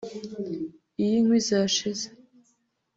[1.03, 2.07] Iyo inkwi zashize